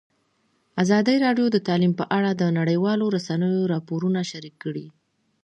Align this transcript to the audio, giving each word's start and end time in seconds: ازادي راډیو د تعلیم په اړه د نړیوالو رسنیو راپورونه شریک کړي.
ازادي 0.83 1.15
راډیو 1.25 1.47
د 1.51 1.57
تعلیم 1.67 1.93
په 1.99 2.05
اړه 2.17 2.31
د 2.33 2.43
نړیوالو 2.59 3.05
رسنیو 3.15 3.69
راپورونه 3.73 4.19
شریک 4.31 4.55
کړي. 4.63 4.87